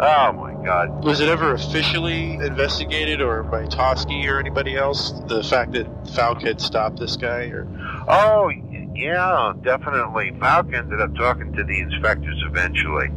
[0.00, 1.04] oh my god.
[1.04, 5.12] Was it ever officially investigated, or by Toschi or anybody else?
[5.28, 7.68] The fact that Fouke had stopped this guy, or
[8.08, 8.48] Oh
[8.94, 10.32] yeah, definitely.
[10.32, 13.08] Fouke ended up talking to the inspectors eventually.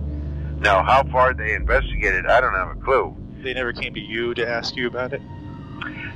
[0.60, 3.16] Now how far they investigated, I don't have a clue.
[3.44, 5.22] they never came to you to ask you about it?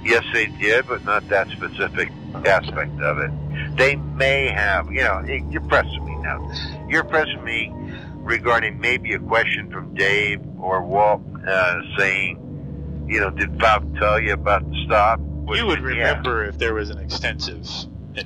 [0.03, 2.09] Yes, they did, but not that specific
[2.45, 3.31] aspect of it.
[3.77, 6.51] They may have, you know, you're pressing me now.
[6.89, 7.71] You're pressing me
[8.23, 14.19] regarding maybe a question from Dave or Walt uh, saying, you know, did Bob tell
[14.19, 15.19] you about the stop?
[15.53, 15.85] you would Yeah.
[15.85, 17.67] remember if there was an extensive.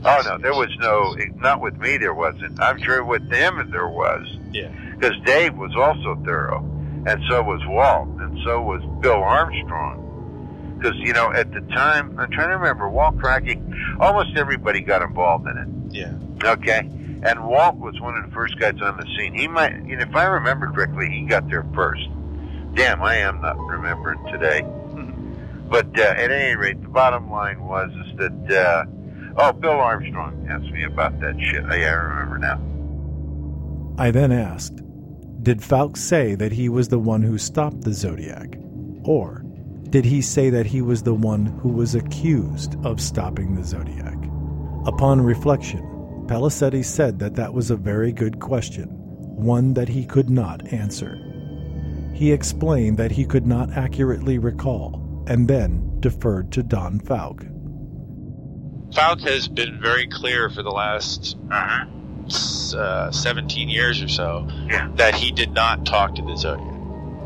[0.06, 1.98] Oh no, there was no, not with me.
[1.98, 2.60] There wasn't.
[2.62, 4.70] I'm sure with them there was, Yeah.
[4.96, 6.60] because Dave was also thorough,
[7.08, 10.76] and so was Walt, and so was Bill Armstrong.
[10.78, 13.60] Because you know, at the time, I'm trying to remember Walt Cracky.
[14.00, 15.96] Almost everybody got involved in it.
[15.96, 16.14] Yeah.
[16.52, 16.88] Okay.
[17.24, 19.34] And Walt was one of the first guys on the scene.
[19.34, 22.08] He might, you know, if I remember correctly, he got there first.
[22.74, 24.66] Damn, I am not remembering today.
[25.70, 28.86] But uh, at any rate, the bottom line was is that, uh,
[29.36, 31.62] oh, Bill Armstrong asked me about that shit.
[31.70, 32.58] Oh, yeah, I remember now.
[34.02, 34.78] I then asked,
[35.44, 38.58] Did Fouke say that he was the one who stopped the Zodiac?
[39.04, 39.44] Or
[39.90, 44.18] did he say that he was the one who was accused of stopping the Zodiac?
[44.86, 45.84] Upon reflection,
[46.28, 51.18] Pelissetti said that that was a very good question, one that he could not answer.
[52.14, 57.48] He explained that he could not accurately recall, and then deferred to Don Fouke.
[58.94, 61.86] Fouke has been very clear for the last Uh-huh.
[62.78, 64.90] uh, 17 years or so Yeah.
[64.96, 66.74] that he did not talk to the Zodiac.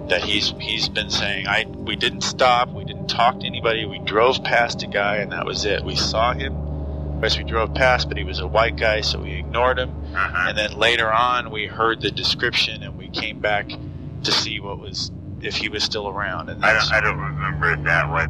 [0.09, 3.99] That he's he's been saying, I we didn't stop, we didn't talk to anybody, we
[3.99, 5.83] drove past a guy and that was it.
[5.83, 6.53] We saw him
[7.23, 9.89] as we drove past, but he was a white guy, so we ignored him.
[10.15, 10.49] Uh-huh.
[10.49, 13.69] And then later on, we heard the description and we came back
[14.23, 16.49] to see what was if he was still around.
[16.49, 18.27] And I don't, I don't remember it that way.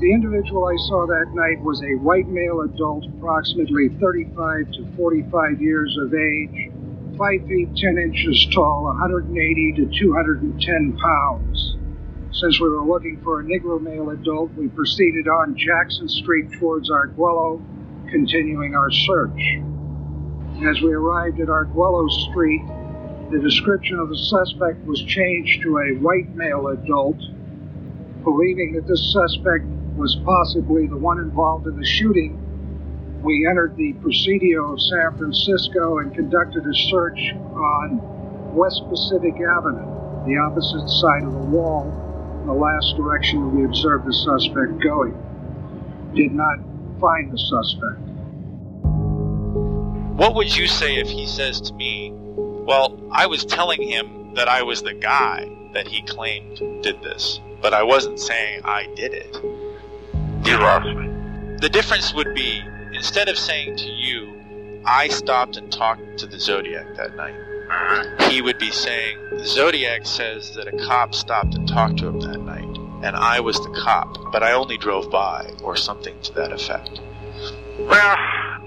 [0.00, 5.60] The individual I saw that night was a white male adult, approximately 35 to 45
[5.60, 6.70] years of age,
[7.18, 11.77] 5 feet 10 inches tall, 180 to 210 pounds.
[12.38, 16.88] Since we were looking for a Negro male adult, we proceeded on Jackson Street towards
[16.88, 17.60] Arguello,
[18.10, 19.58] continuing our search.
[20.64, 22.62] As we arrived at Arguello Street,
[23.32, 27.18] the description of the suspect was changed to a white male adult,
[28.22, 29.64] believing that this suspect
[29.96, 32.38] was possibly the one involved in the shooting,
[33.20, 39.90] we entered the Presidio of San Francisco and conducted a search on West Pacific Avenue,
[40.24, 42.07] the opposite side of the wall,
[42.48, 45.12] the last direction we observed the suspect going.
[46.14, 46.58] Did not
[46.98, 48.00] find the suspect.
[50.16, 54.48] What would you say if he says to me, Well, I was telling him that
[54.48, 59.12] I was the guy that he claimed did this, but I wasn't saying I did
[59.12, 59.36] it?
[60.46, 61.06] You lost me.
[61.60, 62.62] The difference would be
[62.94, 67.34] instead of saying to you, I stopped and talked to the Zodiac that night.
[68.30, 72.20] He would be saying, The Zodiac says that a cop stopped and talked to him
[72.20, 76.32] that night, and I was the cop, but I only drove by, or something to
[76.34, 77.00] that effect.
[77.78, 78.16] Well,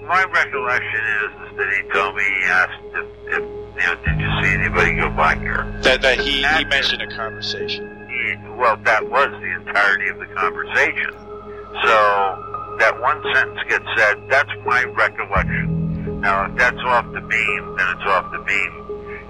[0.06, 4.20] my recollection is, is that he told me he asked if, if you know, did
[4.20, 5.80] you see anybody go by here?
[5.82, 8.06] That that he he mentioned a conversation.
[8.08, 11.12] He, well, that was the entirety of the conversation.
[11.82, 14.18] So that one sentence gets said.
[14.28, 16.20] That's my recollection.
[16.20, 18.81] Now, if that's off the beam, then it's off the beam.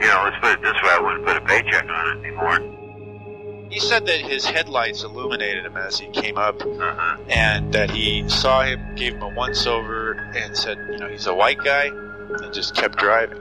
[0.03, 3.69] You know, let's put it this way: I wouldn't put a paycheck on it anymore.
[3.71, 7.17] He said that his headlights illuminated him as he came up, Uh-huh.
[7.29, 11.29] and that he saw him, gave him a once over, and said, you know, he's
[11.29, 13.39] a white guy, and just kept driving.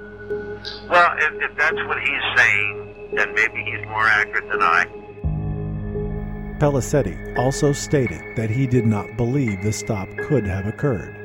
[0.88, 4.86] Well, if, if that's what he's saying, then maybe he's more accurate than I.
[6.60, 11.16] Pelissetti also stated that he did not believe the stop could have occurred,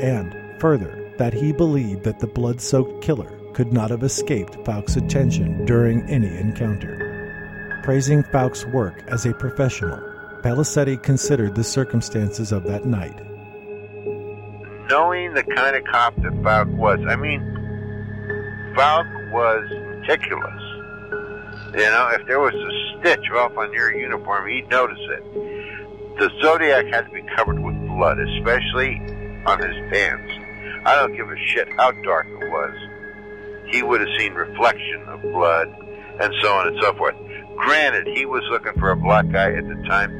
[0.00, 4.96] and further, that he believed that the blood soaked killer could not have escaped Fouke's
[4.96, 7.80] attention during any encounter.
[7.82, 9.96] Praising Fouke's work as a professional,
[10.42, 13.18] Pelissetti considered the circumstances of that night.
[14.90, 17.40] knowing the kind of cop that Fouke was, I mean,
[18.76, 19.64] Fouke was
[20.00, 20.62] meticulous.
[21.72, 26.18] You know, if there was a stitch off on your uniform, he'd notice it.
[26.18, 29.00] The Zodiac had to be covered with blood, especially
[29.46, 30.30] on his pants.
[30.84, 32.85] I don't give a shit how dark it was.
[33.68, 35.68] He would have seen reflection of blood
[36.20, 37.16] and so on and so forth.
[37.56, 40.12] Granted, he was looking for a black guy at the time.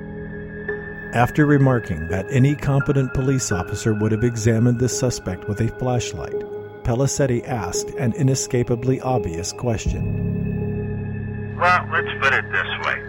[1.15, 6.35] After remarking that any competent police officer would have examined the suspect with a flashlight,
[6.83, 11.55] Pelissetti asked an inescapably obvious question.
[11.59, 13.01] Well, let's put it this way.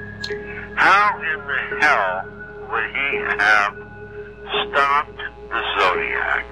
[0.76, 2.24] How in the hell
[2.72, 3.76] would he have
[4.70, 5.20] stopped
[5.50, 6.46] the Zodiac,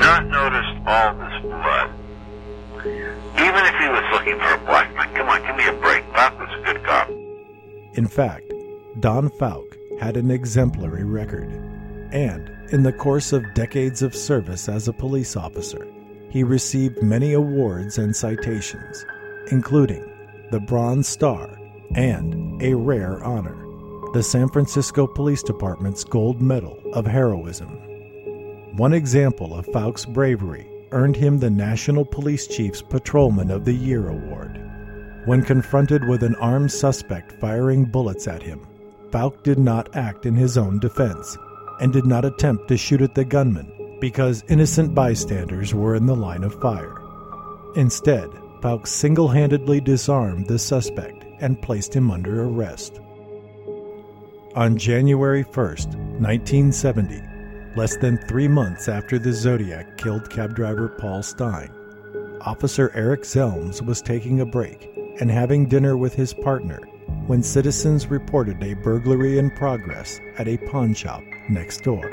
[0.00, 1.90] not noticed all this blood?
[2.86, 6.04] Even if he was looking for a black man, come on, give me a break.
[6.12, 7.08] Fouke was a good cop.
[7.94, 8.52] In fact,
[9.00, 11.50] Don Fouke had an exemplary record,
[12.12, 15.86] and in the course of decades of service as a police officer,
[16.28, 19.06] he received many awards and citations,
[19.50, 20.04] including
[20.50, 21.58] the Bronze Star
[21.94, 23.56] and a rare honor,
[24.12, 27.68] the San Francisco Police Department's Gold Medal of Heroism.
[28.76, 34.08] One example of Fouke's bravery earned him the National Police Chief's Patrolman of the Year
[34.08, 34.60] award.
[35.26, 38.66] When confronted with an armed suspect firing bullets at him,
[39.10, 41.36] Fouke did not act in his own defense
[41.80, 46.16] and did not attempt to shoot at the gunman because innocent bystanders were in the
[46.16, 46.96] line of fire.
[47.76, 48.30] Instead,
[48.60, 53.00] Fouke single handedly disarmed the suspect and placed him under arrest.
[54.54, 57.20] On January 1, 1970,
[57.76, 61.72] less than three months after the Zodiac killed cab driver Paul Stine,
[62.44, 66.78] Officer Eric Zelms was taking a break and having dinner with his partner
[67.26, 72.10] when citizens reported a burglary in progress at a pawn shop next door.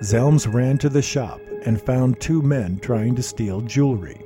[0.00, 4.20] Zelms ran to the shop and found two men trying to steal jewelry.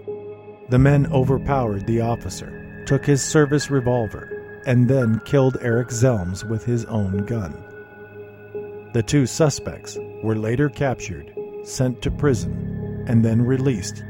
[0.69, 6.65] The men overpowered the officer, took his service revolver, and then killed Eric Zelms with
[6.65, 7.55] his own gun.
[8.93, 14.03] The two suspects were later captured, sent to prison, and then released.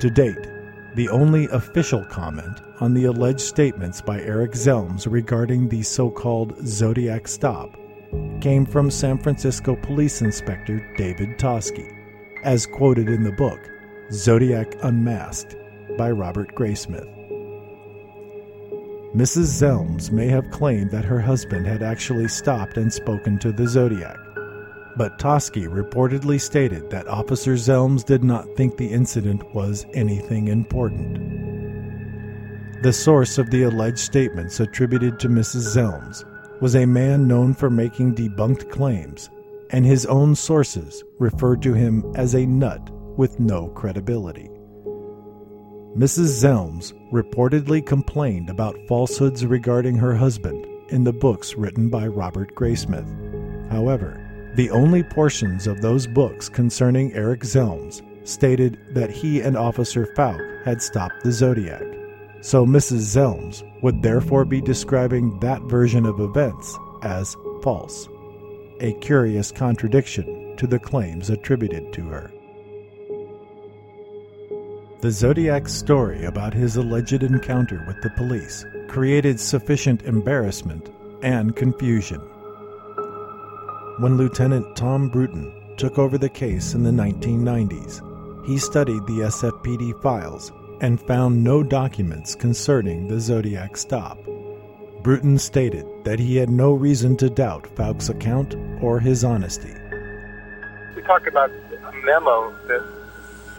[0.00, 0.46] To date,
[0.94, 6.56] the only official comment on the alleged statements by Eric Zelms regarding the so called
[6.66, 7.76] Zodiac stop
[8.40, 11.96] came from San Francisco Police Inspector David Toschi,
[12.42, 13.60] as quoted in the book
[14.12, 15.56] Zodiac Unmasked
[15.96, 17.08] by Robert Graysmith.
[19.14, 19.60] Mrs.
[19.60, 24.16] Zelms may have claimed that her husband had actually stopped and spoken to the Zodiac,
[25.00, 31.14] but Toschi reportedly stated that Officer Zelms did not think the incident was anything important.
[32.82, 35.74] The source of the alleged statements attributed to Mrs.
[35.74, 36.22] Zelms
[36.60, 39.30] was a man known for making debunked claims,
[39.70, 44.50] and his own sources referred to him as a nut with no credibility.
[45.96, 46.44] Mrs.
[46.44, 53.08] Zelms reportedly complained about falsehoods regarding her husband in the books written by Robert Graysmith.
[53.70, 60.06] However, the only portions of those books concerning Eric Zelms stated that he and Officer
[60.16, 61.82] Fouke had stopped the Zodiac.
[62.40, 63.16] So Mrs.
[63.16, 68.08] Zelms would therefore be describing that version of events as false,
[68.80, 72.30] a curious contradiction to the claims attributed to her.
[75.00, 80.90] The Zodiac's story about his alleged encounter with the police created sufficient embarrassment
[81.22, 82.20] and confusion.
[84.00, 88.00] When Lieutenant Tom Bruton took over the case in the 1990s,
[88.46, 94.18] he studied the SFPD files and found no documents concerning the Zodiac stop.
[95.02, 99.74] Bruton stated that he had no reason to doubt Fouke's account or his honesty.
[100.96, 102.82] We talk about a memo that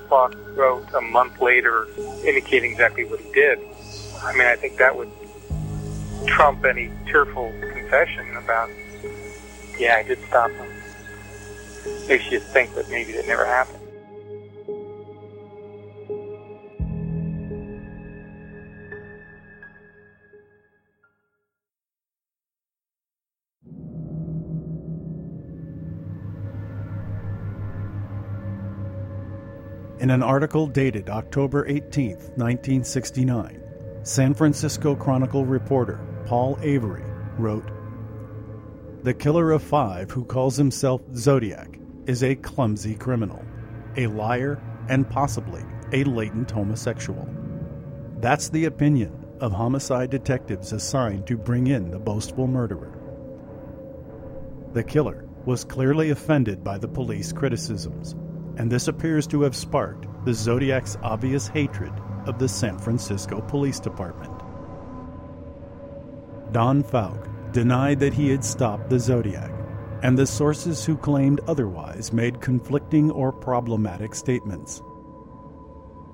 [0.09, 1.85] Fouke wrote a month later
[2.25, 3.59] indicating exactly what he did.
[4.23, 5.11] I mean, I think that would
[6.25, 8.71] trump any tearful confession about,
[9.81, 10.67] yeah, I did stop him.
[12.07, 13.79] Makes you think that maybe that never happened.
[29.99, 33.63] In an article dated October 18, 1969,
[34.03, 37.03] San Francisco Chronicle reporter Paul Avery
[37.37, 37.80] wrote
[39.03, 43.43] The killer of five, who calls himself Zodiac, is a clumsy criminal,
[43.97, 47.27] a liar, and possibly a latent homosexual.
[48.17, 52.97] That's the opinion of homicide detectives assigned to bring in the boastful murderer.
[54.73, 58.15] The killer was clearly offended by the police criticisms
[58.57, 61.93] and this appears to have sparked the Zodiac's obvious hatred
[62.25, 64.37] of the San Francisco Police Department.
[66.51, 69.51] Don Fouke denied that he had stopped the Zodiac,
[70.03, 74.81] and the sources who claimed otherwise made conflicting or problematic statements.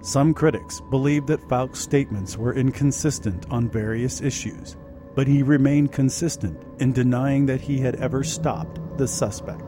[0.01, 4.77] Some critics believed that Fouke's statements were inconsistent on various issues,
[5.15, 9.63] but he remained consistent in denying that he had ever stopped the suspect.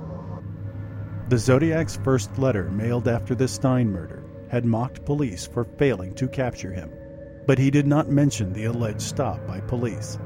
[1.29, 6.27] The Zodiac's first letter, mailed after the Stine murder, had mocked police for failing to
[6.27, 6.91] capture him,
[7.45, 10.17] but he did not mention the alleged stop by police.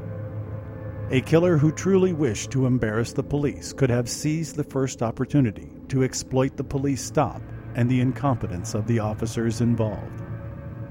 [1.13, 5.69] A killer who truly wished to embarrass the police could have seized the first opportunity
[5.89, 7.39] to exploit the police stop
[7.75, 10.23] and the incompetence of the officers involved.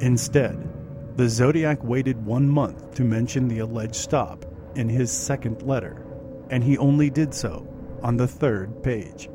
[0.01, 0.73] Instead,
[1.17, 4.45] the Zodiac waited one month to mention the alleged stop
[4.77, 6.07] in his second letter,
[6.51, 7.67] and he only did so
[8.05, 9.29] on the third page.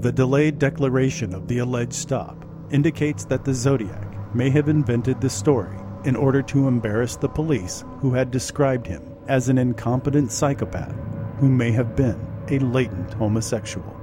[0.00, 5.30] The delayed declaration of the alleged stop indicates that the Zodiac may have invented the
[5.30, 10.94] story in order to embarrass the police who had described him as an incompetent psychopath
[11.38, 13.96] who may have been a latent homosexual.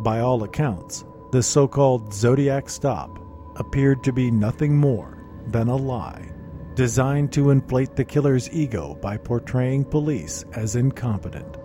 [0.00, 3.18] By all accounts, the so called Zodiac stop
[3.56, 6.30] appeared to be nothing more than a lie
[6.74, 11.58] designed to inflate the killer's ego by portraying police as incompetent.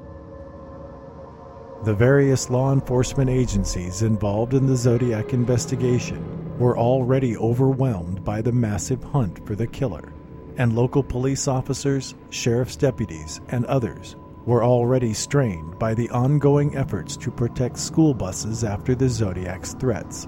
[1.85, 8.51] The various law enforcement agencies involved in the Zodiac investigation were already overwhelmed by the
[8.51, 10.11] massive hunt for the killer,
[10.57, 17.17] and local police officers, sheriff's deputies, and others were already strained by the ongoing efforts
[17.17, 20.27] to protect school buses after the Zodiac's threats.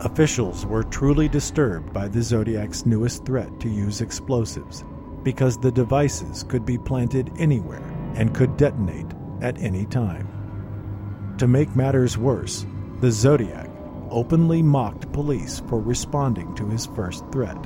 [0.00, 4.84] Officials were truly disturbed by the Zodiac's newest threat to use explosives
[5.22, 7.82] because the devices could be planted anywhere
[8.14, 10.28] and could detonate at any time.
[11.38, 12.66] To make matters worse,
[13.00, 13.70] the Zodiac
[14.10, 17.58] openly mocked police for responding to his first threat.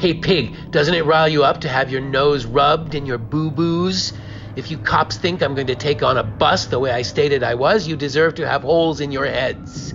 [0.00, 3.50] Hey, pig, doesn't it rile you up to have your nose rubbed in your boo
[3.50, 4.14] boos?
[4.56, 7.42] If you cops think I'm going to take on a bus the way I stated
[7.42, 9.92] I was, you deserve to have holes in your heads.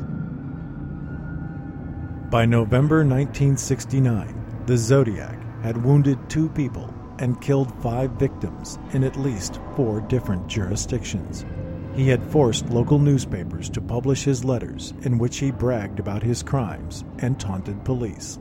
[2.29, 9.17] By November 1969, the Zodiac had wounded two people and killed five victims in at
[9.17, 11.47] least four different jurisdictions.
[11.95, 16.43] He had forced local newspapers to publish his letters in which he bragged about his
[16.43, 18.37] crimes and taunted police.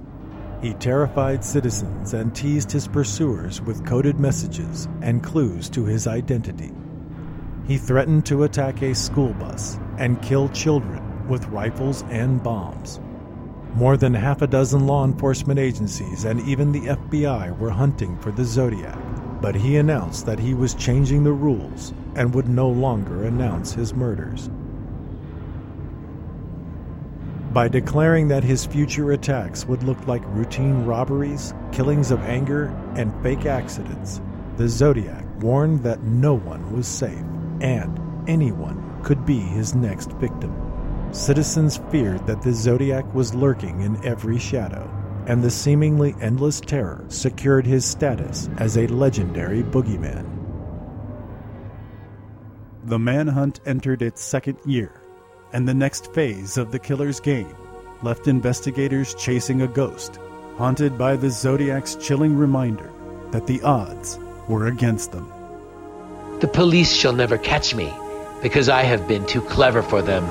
[0.64, 6.72] He terrified citizens and teased his pursuers with coded messages and clues to his identity.
[7.68, 12.98] He threatened to attack a school bus and kill children with rifles and bombs.
[13.74, 18.32] More than half a dozen law enforcement agencies and even the FBI were hunting for
[18.32, 18.98] the Zodiac,
[19.42, 23.92] but he announced that he was changing the rules and would no longer announce his
[23.92, 24.48] murders.
[27.54, 32.64] By declaring that his future attacks would look like routine robberies, killings of anger,
[32.96, 34.20] and fake accidents,
[34.56, 37.24] the Zodiac warned that no one was safe
[37.60, 40.52] and anyone could be his next victim.
[41.12, 44.90] Citizens feared that the Zodiac was lurking in every shadow,
[45.28, 50.26] and the seemingly endless terror secured his status as a legendary boogeyman.
[52.82, 55.03] The manhunt entered its second year,
[55.54, 57.54] and the next phase of the killer's game
[58.02, 60.18] left investigators chasing a ghost,
[60.58, 62.92] haunted by the Zodiac's chilling reminder
[63.30, 65.26] that the odds were against them.
[66.40, 67.90] The police shall never catch me,
[68.42, 70.24] because I have been too clever for them.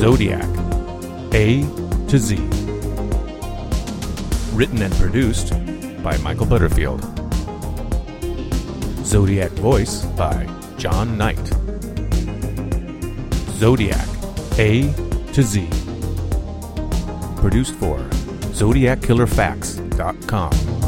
[0.00, 0.48] Zodiac
[1.34, 1.60] A
[2.08, 2.36] to Z.
[4.54, 5.50] Written and produced
[6.02, 7.02] by Michael Butterfield.
[9.04, 10.48] Zodiac voice by
[10.78, 11.46] John Knight.
[13.58, 14.08] Zodiac
[14.58, 14.90] A
[15.34, 15.68] to Z.
[17.36, 17.98] Produced for
[18.56, 20.79] ZodiacKillerFacts.com.